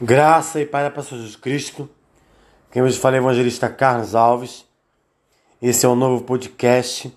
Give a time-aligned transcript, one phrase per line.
[0.00, 1.90] Graça e Pai para Jesus Cristo.
[2.70, 4.64] Quem hoje fala é o evangelista Carlos Alves.
[5.60, 7.12] Esse é um novo podcast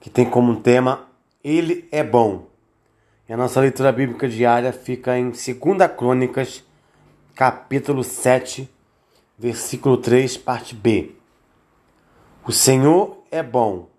[0.00, 1.06] que tem como tema
[1.44, 2.46] Ele é bom.
[3.28, 5.42] E a nossa leitura bíblica diária fica em 2
[5.94, 6.64] Crônicas,
[7.34, 8.66] capítulo 7,
[9.38, 11.14] versículo 3, parte B.
[12.46, 13.90] O Senhor é bom,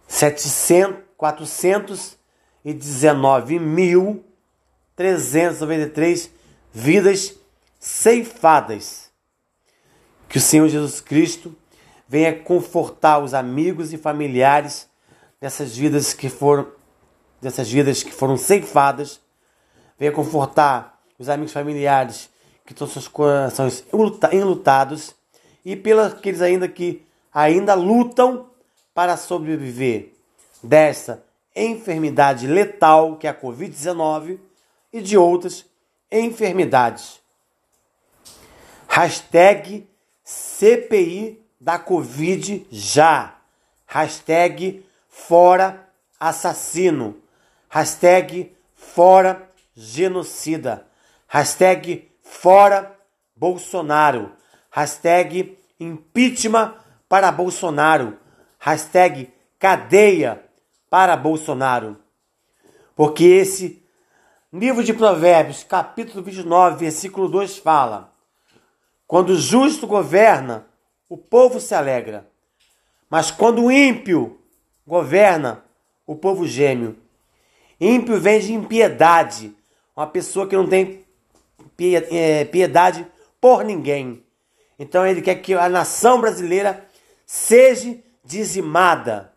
[0.07, 4.23] 700, 419 mil
[4.97, 6.31] 393
[6.73, 7.35] vidas
[7.79, 9.11] ceifadas.
[10.27, 11.55] Que o Senhor Jesus Cristo
[12.09, 14.89] venha confortar os amigos e familiares
[15.39, 16.75] dessas vidas que foram
[17.39, 19.21] dessas vidas que foram ceifadas.
[19.97, 22.29] Venha confortar os amigos familiares
[22.65, 23.85] que estão seus corações
[24.33, 25.15] enlutados
[25.63, 28.47] e pelos aqueles ainda que ainda lutam
[28.93, 30.13] para sobreviver
[30.63, 31.23] dessa
[31.55, 34.46] enfermidade letal que é a Covid-19
[34.97, 35.65] e de outras
[36.11, 37.21] enfermidades.
[38.87, 39.87] Hashtag
[40.23, 43.35] CPI da Covid já.
[43.85, 45.87] Hashtag fora
[46.19, 47.17] assassino.
[47.69, 50.87] Hashtag fora genocida.
[51.27, 52.97] Hashtag fora
[53.35, 54.31] Bolsonaro.
[54.71, 56.73] Hashtag impeachment
[57.07, 58.17] para Bolsonaro.
[58.57, 60.43] Hashtag cadeia
[60.89, 61.97] para Bolsonaro.
[62.95, 63.86] Porque esse
[64.53, 68.13] Livro de Provérbios, capítulo 29, versículo 2 fala:
[69.05, 70.65] Quando o justo governa,
[71.09, 72.25] o povo se alegra.
[73.09, 74.39] Mas quando o ímpio
[74.87, 75.65] governa,
[76.05, 76.97] o povo geme.
[77.77, 79.53] Ímpio vem de impiedade,
[79.93, 81.03] uma pessoa que não tem
[82.09, 83.05] é, piedade
[83.41, 84.23] por ninguém.
[84.79, 86.87] Então ele quer que a nação brasileira
[87.25, 89.33] seja dizimada.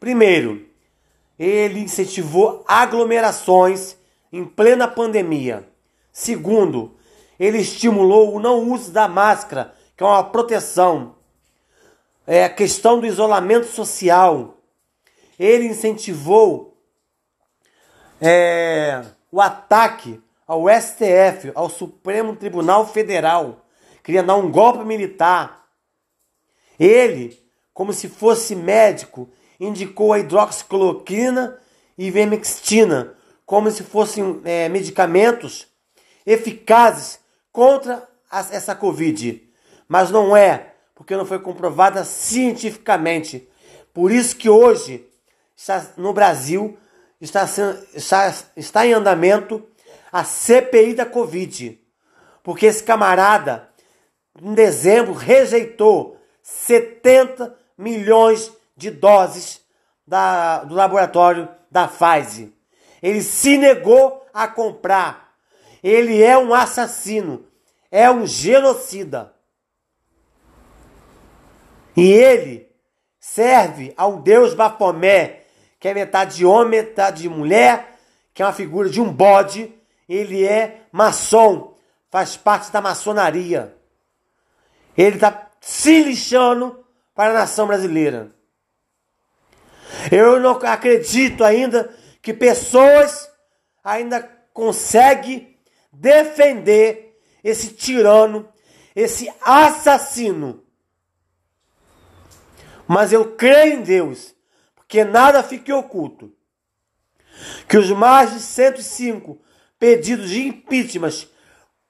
[0.00, 0.68] Primeiro,
[1.38, 3.96] ele incentivou aglomerações
[4.34, 5.68] em plena pandemia.
[6.12, 6.96] Segundo,
[7.38, 11.14] ele estimulou o não uso da máscara, que é uma proteção.
[12.26, 14.56] É a questão do isolamento social.
[15.38, 16.76] Ele incentivou
[18.20, 23.64] é, o ataque ao STF, ao Supremo Tribunal Federal,
[24.02, 25.64] queria dar um golpe militar.
[26.78, 27.40] Ele,
[27.72, 29.28] como se fosse médico,
[29.60, 31.56] indicou a hidroxicloroquina
[31.96, 33.16] e vermextina
[33.46, 35.66] como se fossem é, medicamentos
[36.26, 37.18] eficazes
[37.52, 38.08] contra
[38.50, 39.42] essa Covid.
[39.86, 43.48] Mas não é, porque não foi comprovada cientificamente.
[43.92, 45.06] Por isso que hoje,
[45.56, 46.76] está, no Brasil,
[47.20, 47.44] está,
[47.94, 49.66] está, está em andamento
[50.10, 51.80] a CPI da Covid.
[52.42, 53.68] Porque esse camarada,
[54.40, 59.60] em dezembro, rejeitou 70 milhões de doses
[60.06, 62.48] da, do laboratório da Pfizer.
[63.04, 65.34] Ele se negou a comprar.
[65.82, 67.44] Ele é um assassino,
[67.90, 69.34] é um genocida.
[71.94, 72.66] E ele
[73.20, 75.42] serve ao deus Bapomé,
[75.78, 77.98] que é metade de homem, metade de mulher,
[78.32, 79.70] que é uma figura de um bode.
[80.08, 81.76] Ele é maçom,
[82.10, 83.76] faz parte da maçonaria.
[84.96, 86.82] Ele está se lixando
[87.14, 88.30] para a nação brasileira.
[90.10, 93.30] Eu não acredito ainda que pessoas
[93.84, 94.22] ainda
[94.54, 95.58] conseguem
[95.92, 98.48] defender esse tirano,
[98.96, 100.64] esse assassino.
[102.88, 104.34] Mas eu creio em Deus,
[104.74, 106.32] porque nada fique oculto.
[107.68, 109.38] Que os mais de 105
[109.78, 111.28] pedidos de impeachment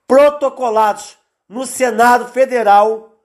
[0.05, 1.17] protocolados
[1.49, 3.23] no Senado Federal,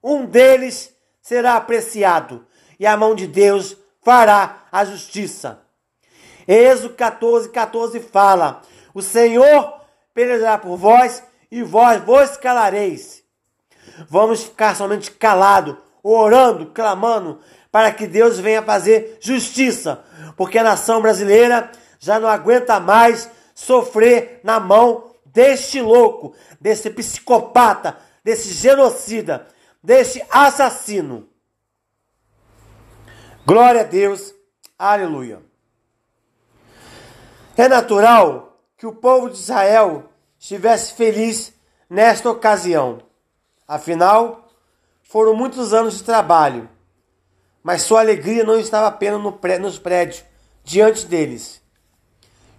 [0.00, 2.46] um deles será apreciado
[2.78, 5.61] e a mão de Deus fará a justiça.
[6.46, 8.62] Êxodo 14, 14 fala:
[8.94, 9.80] O Senhor
[10.14, 13.22] pelejará por vós e vós vos calareis.
[14.08, 17.40] Vamos ficar somente calado, orando, clamando,
[17.70, 20.04] para que Deus venha fazer justiça,
[20.36, 27.96] porque a nação brasileira já não aguenta mais sofrer na mão deste louco, desse psicopata,
[28.22, 29.46] desse genocida,
[29.82, 31.28] deste assassino.
[33.44, 34.34] Glória a Deus,
[34.78, 35.51] aleluia.
[37.56, 41.52] É natural que o povo de Israel estivesse feliz
[41.88, 43.02] nesta ocasião.
[43.68, 44.48] Afinal,
[45.02, 46.68] foram muitos anos de trabalho,
[47.62, 49.20] mas sua alegria não estava apenas
[49.60, 50.24] nos prédios
[50.64, 51.60] diante deles.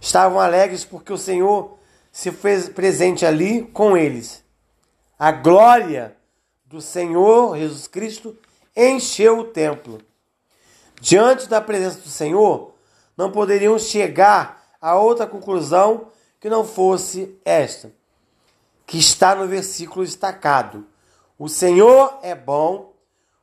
[0.00, 1.78] Estavam alegres porque o Senhor
[2.12, 4.44] se fez presente ali com eles.
[5.18, 6.16] A glória
[6.64, 8.38] do Senhor Jesus Cristo
[8.76, 10.00] encheu o templo.
[11.00, 12.74] Diante da presença do Senhor,
[13.16, 16.08] não poderiam chegar a outra conclusão
[16.38, 17.90] que não fosse esta,
[18.84, 20.86] que está no versículo destacado.
[21.38, 22.94] O Senhor é bom,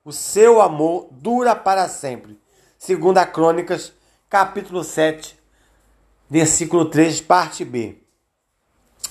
[0.06, 2.40] o seu amor dura para sempre.
[2.78, 3.92] Segunda Crônicas,
[4.30, 5.36] capítulo 7,
[6.30, 7.98] versículo 3, parte B.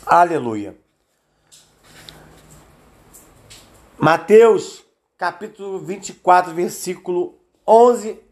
[0.07, 0.79] Aleluia.
[3.99, 4.85] Mateus,
[5.19, 8.23] capítulo 24, versículo 11,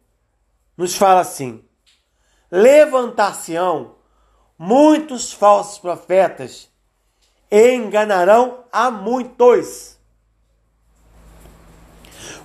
[0.77, 1.68] nos fala assim:
[2.50, 3.97] levantar-se-ão
[4.59, 6.69] muitos falsos profetas
[7.50, 9.99] e enganarão a muitos.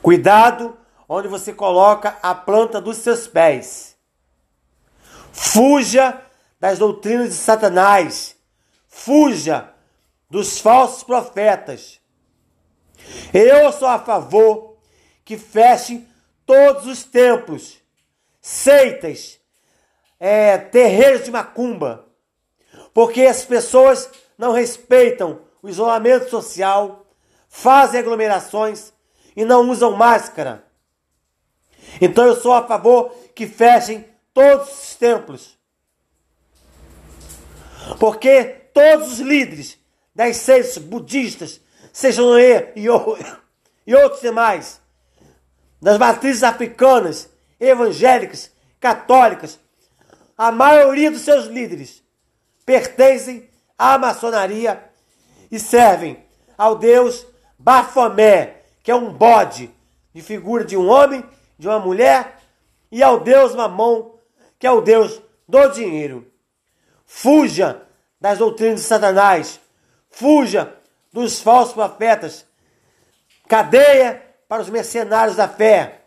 [0.02, 0.78] Cuidado
[1.08, 3.96] onde você coloca a planta dos seus pés.
[5.32, 6.22] Fuja
[6.60, 8.36] das doutrinas de Satanás.
[8.88, 9.74] Fuja
[10.30, 12.00] dos falsos profetas.
[13.34, 14.78] Eu sou a favor
[15.26, 16.08] que fechem
[16.46, 17.80] todos os templos,
[18.42, 19.40] seitas,
[20.26, 22.06] é, terreiros de macumba,
[22.94, 27.06] porque as pessoas não respeitam o isolamento social,
[27.50, 28.94] fazem aglomerações
[29.36, 30.66] e não usam máscara.
[32.00, 35.60] Então eu sou a favor que fechem todos os templos.
[38.00, 39.78] Porque todos os líderes
[40.16, 41.60] das seitas budistas,
[41.92, 42.88] sejam e, e,
[43.86, 44.80] e outros demais,
[45.82, 47.30] das matrizes africanas,
[47.60, 48.50] evangélicas,
[48.80, 49.60] católicas,
[50.38, 52.04] a maioria dos seus líderes
[52.66, 54.84] pertencem à maçonaria
[55.52, 56.24] e servem
[56.58, 57.26] ao deus
[57.58, 59.70] Bafomé, que é um bode
[60.14, 61.24] de figura de um homem,
[61.58, 62.40] de uma mulher,
[62.92, 64.12] e ao deus Mamon,
[64.60, 66.28] que é o deus do dinheiro.
[67.06, 67.82] Fuja
[68.20, 69.60] das doutrinas de Satanás,
[70.10, 70.76] fuja
[71.12, 72.46] dos falsos profetas,
[73.48, 76.02] cadeia para os mercenários da fé.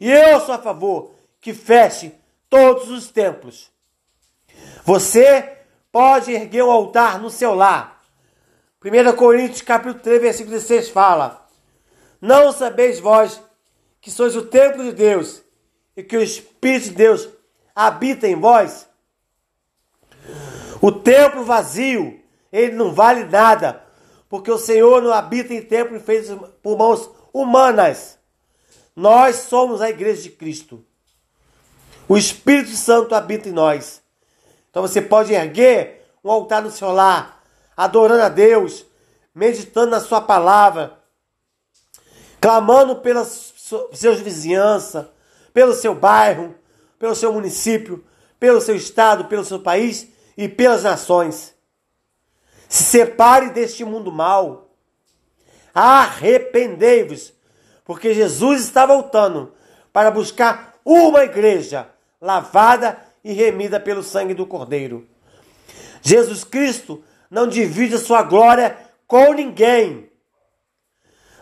[0.00, 2.12] E eu sou a favor que feche
[2.52, 3.72] todos os templos.
[4.84, 5.56] Você
[5.90, 8.02] pode erguer um altar no seu lar.
[8.84, 11.48] 1 Coríntios capítulo 3, versículo 16 fala:
[12.20, 13.40] Não sabeis vós
[14.02, 15.42] que sois o templo de Deus
[15.96, 17.26] e que o Espírito de Deus
[17.74, 18.86] habita em vós?
[20.82, 22.20] O templo vazio,
[22.52, 23.82] ele não vale nada,
[24.28, 28.18] porque o Senhor não habita em templo feito por mãos humanas.
[28.94, 30.84] Nós somos a igreja de Cristo.
[32.12, 34.02] O Espírito Santo habita em nós.
[34.68, 37.42] Então você pode erguer um altar no seu lar,
[37.74, 38.84] adorando a Deus,
[39.34, 40.98] meditando na sua palavra,
[42.38, 45.10] clamando pela sua vizinhança,
[45.54, 46.54] pelo seu bairro,
[46.98, 48.04] pelo seu município,
[48.38, 51.54] pelo seu estado, pelo seu país e pelas nações.
[52.68, 54.68] Se separe deste mundo mal.
[55.72, 57.32] Arrependei-vos,
[57.86, 59.54] porque Jesus está voltando
[59.94, 61.90] para buscar uma igreja
[62.22, 65.08] lavada e remida pelo sangue do Cordeiro.
[66.00, 70.08] Jesus Cristo não divide a sua glória com ninguém.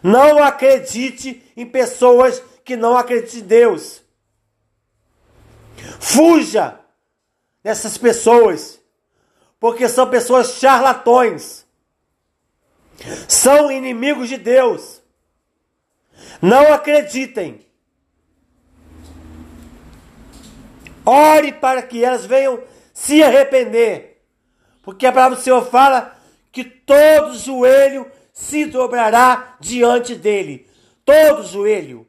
[0.03, 4.03] Não acredite em pessoas que não acreditam em Deus.
[5.99, 6.81] Fuja
[7.63, 8.81] dessas pessoas,
[9.59, 11.67] porque são pessoas charlatões.
[13.29, 15.03] São inimigos de Deus.
[16.41, 17.67] Não acreditem.
[21.05, 22.61] Ore para que elas venham
[22.93, 24.23] se arrepender.
[24.83, 26.17] Porque a palavra do Senhor fala
[26.53, 30.69] que todo joelho se dobrará diante dele.
[31.05, 32.07] Todo joelho.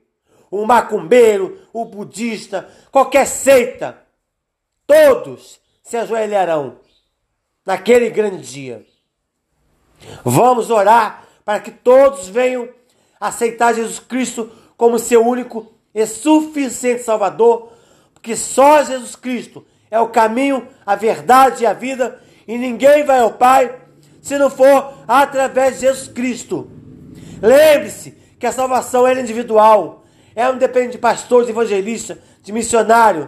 [0.49, 4.05] O macumbeiro, o budista, qualquer seita,
[4.85, 6.79] todos se ajoelharão
[7.65, 8.85] naquele grande dia.
[10.25, 12.67] Vamos orar para que todos venham
[13.19, 17.71] aceitar Jesus Cristo como seu único e suficiente Salvador,
[18.21, 23.19] porque só Jesus Cristo é o caminho, a verdade e a vida, e ninguém vai
[23.19, 23.81] ao Pai
[24.21, 26.69] se não for através de Jesus Cristo.
[27.41, 33.27] Lembre-se que a salvação é individual, ela não depende de pastores, de evangelistas, de missionário,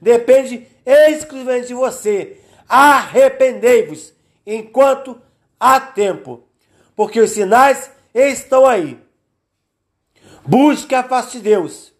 [0.00, 2.40] depende exclusivamente de você.
[2.66, 4.14] Arrependei-vos
[4.46, 5.20] enquanto
[5.60, 6.42] há tempo,
[6.96, 8.98] porque os sinais estão aí.
[10.42, 11.92] Busque a face de Deus,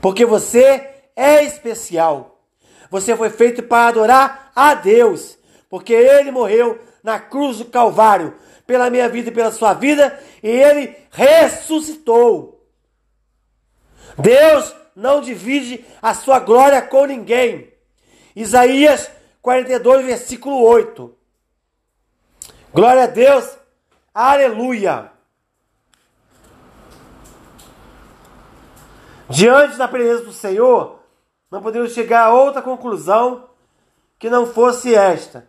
[0.00, 2.40] porque você é especial.
[2.90, 8.34] Você foi feito para adorar a Deus, porque Ele morreu na cruz do Calvário
[8.66, 12.66] pela minha vida e pela sua vida, e Ele ressuscitou.
[14.18, 17.72] Deus não divide a sua glória com ninguém.
[18.34, 19.10] Isaías
[19.42, 21.16] 42, versículo 8.
[22.72, 23.44] Glória a Deus,
[24.14, 25.10] aleluia.
[29.30, 30.98] Diante da presença do Senhor,
[31.48, 33.48] não podemos chegar a outra conclusão
[34.18, 35.48] que não fosse esta,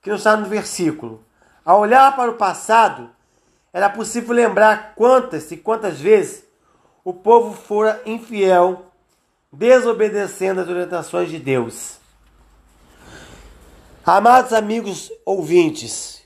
[0.00, 1.24] que não está no versículo.
[1.64, 3.10] Ao olhar para o passado,
[3.72, 6.44] era possível lembrar quantas e quantas vezes
[7.02, 8.86] o povo fora infiel,
[9.52, 11.98] desobedecendo as orientações de Deus.
[14.06, 16.22] Amados amigos ouvintes,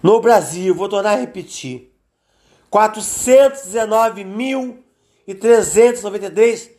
[0.00, 1.92] no Brasil, vou tornar a repetir,
[5.28, 6.70] 419.393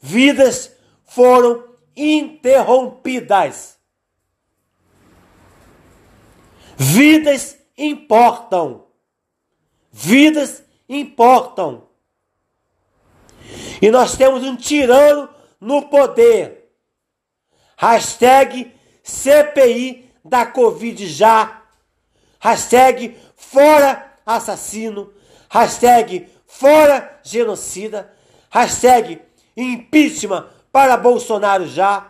[0.00, 0.72] vidas
[1.04, 1.64] foram
[1.96, 3.78] interrompidas.
[6.76, 8.86] Vidas importam.
[9.92, 11.88] Vidas importam.
[13.82, 15.28] E nós temos um tirano
[15.60, 16.70] no poder.
[17.76, 21.62] Hashtag CPI da Covid já.
[22.38, 25.12] Hashtag fora assassino.
[25.48, 28.12] Hashtag fora genocida.
[28.50, 29.22] Hashtag
[29.56, 32.08] impeachment para Bolsonaro já.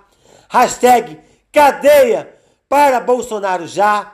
[0.49, 1.21] Hashtag
[1.53, 2.35] cadeia
[2.69, 4.13] para Bolsonaro já.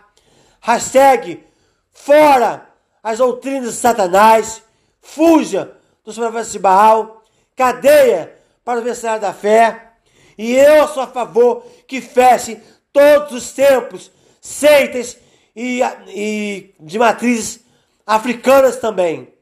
[0.61, 1.45] Hashtag
[1.93, 2.69] fora
[3.03, 4.63] as doutrinas de Satanás.
[5.01, 5.73] Fuja
[6.05, 7.23] dos profetas de Baal.
[7.55, 9.93] Cadeia para o mercenário da fé.
[10.37, 12.61] E eu sou a favor que feche
[12.93, 15.17] todos os templos, seitas
[15.55, 17.61] e, e de matrizes
[18.07, 19.36] africanas também.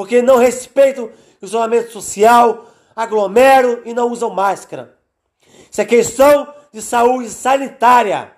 [0.00, 1.10] Porque não respeitam
[1.42, 4.96] o isolamento social, aglomeram e não usam máscara.
[5.70, 8.32] Isso é questão de saúde sanitária.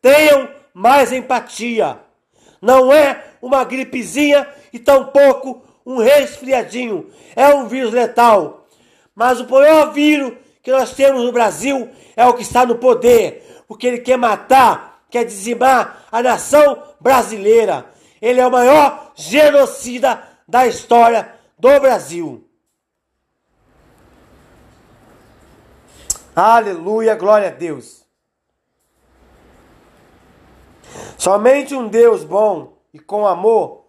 [0.00, 1.98] Tenham mais empatia.
[2.62, 7.10] Não é uma gripezinha e tampouco um resfriadinho.
[7.34, 8.64] É um vírus letal.
[9.16, 13.64] Mas o maior vírus que nós temos no Brasil é o que está no poder.
[13.66, 17.84] Porque ele quer matar, quer dizimar a nação brasileira.
[18.22, 22.46] Ele é o maior genocida da história do Brasil.
[26.34, 28.04] Aleluia, glória a Deus.
[31.16, 33.84] Somente um Deus bom e com amor,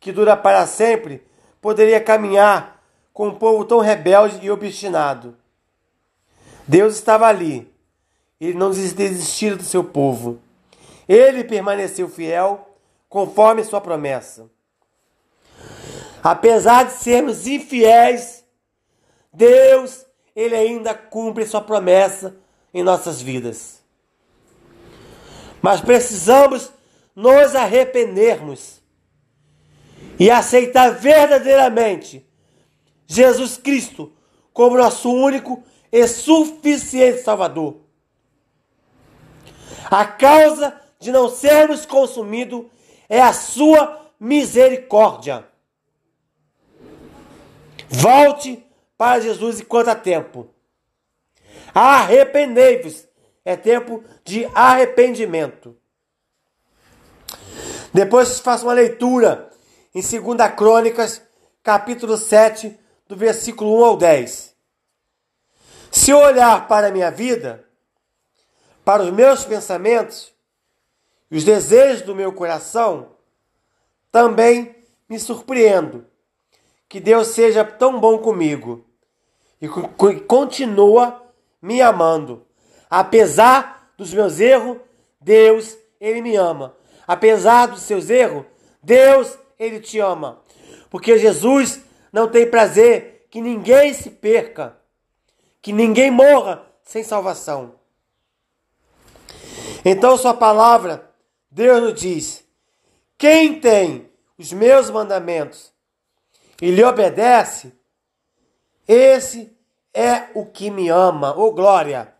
[0.00, 1.26] que dura para sempre,
[1.60, 5.36] poderia caminhar com um povo tão rebelde e obstinado.
[6.66, 7.72] Deus estava ali.
[8.40, 10.38] Ele não desistiu do seu povo.
[11.08, 12.76] Ele permaneceu fiel
[13.08, 14.48] conforme sua promessa.
[16.22, 18.44] Apesar de sermos infiéis,
[19.32, 22.36] Deus ele ainda cumpre sua promessa
[22.72, 23.82] em nossas vidas.
[25.60, 26.72] Mas precisamos
[27.14, 28.80] nos arrependermos
[30.18, 32.24] e aceitar verdadeiramente
[33.06, 34.12] Jesus Cristo
[34.52, 37.80] como nosso único e suficiente Salvador.
[39.90, 42.66] A causa de não sermos consumidos
[43.08, 45.47] é a sua misericórdia.
[47.88, 48.64] Volte
[48.96, 50.48] para Jesus enquanto há tempo.
[51.74, 53.06] Arrependei-vos.
[53.44, 55.76] É tempo de arrependimento.
[57.92, 59.50] Depois faça uma leitura
[59.94, 61.22] em 2 Crônicas,
[61.62, 64.54] capítulo 7, do versículo 1 ao 10.
[65.90, 67.64] Se eu olhar para a minha vida,
[68.84, 70.32] para os meus pensamentos
[71.30, 73.12] os desejos do meu coração,
[74.10, 74.76] também
[75.08, 76.06] me surpreendo
[76.88, 78.84] que Deus seja tão bom comigo
[79.60, 79.68] e
[80.26, 81.22] continua
[81.60, 82.46] me amando,
[82.88, 84.78] apesar dos meus erros,
[85.20, 86.76] Deus, ele me ama.
[87.06, 88.44] Apesar dos seus erros,
[88.82, 90.40] Deus, ele te ama.
[90.88, 94.76] Porque Jesus não tem prazer que ninguém se perca,
[95.60, 97.74] que ninguém morra sem salvação.
[99.84, 101.10] Então, Sua palavra,
[101.50, 102.44] Deus nos diz:
[103.16, 105.72] quem tem os meus mandamentos
[106.60, 107.72] e lhe obedece,
[108.86, 109.56] esse
[109.94, 111.36] é o que me ama.
[111.36, 112.14] Ô oh, glória!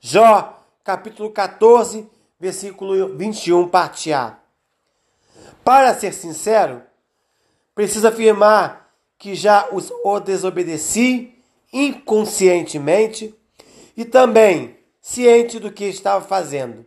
[0.00, 4.38] Jó, capítulo 14, versículo 21, parte A.
[5.64, 6.82] Para ser sincero,
[7.74, 11.42] preciso afirmar que já os, o desobedeci
[11.72, 13.34] inconscientemente
[13.96, 16.84] e também ciente do que estava fazendo.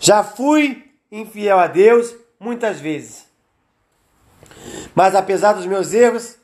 [0.00, 3.25] Já fui infiel a Deus muitas vezes.
[4.96, 6.38] Mas apesar dos meus erros,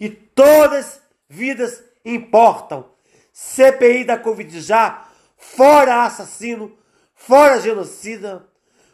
[0.00, 2.88] E todas vidas importam.
[3.32, 5.07] CPI da Covid já,
[5.56, 6.76] fora assassino,
[7.14, 8.48] fora genocida,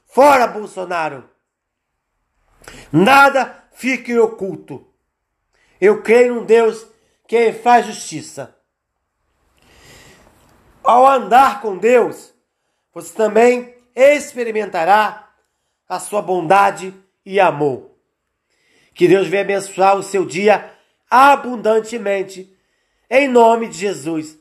[0.06, 1.28] fora Bolsonaro.
[2.92, 4.86] Nada fique oculto.
[5.80, 6.86] Eu creio num Deus
[7.26, 8.56] que faz justiça.
[10.82, 12.32] Ao andar com Deus,
[12.92, 15.30] você também experimentará
[15.88, 17.90] a sua bondade e amor.
[18.94, 20.72] Que Deus venha abençoar o seu dia
[21.10, 22.56] abundantemente,
[23.10, 24.38] em nome de Jesus.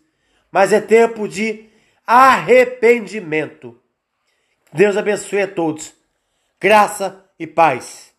[0.52, 1.73] Mas é tempo de
[2.06, 3.80] arrependimento.
[4.72, 5.94] Deus abençoe a todos.
[6.60, 8.13] Graça e paz.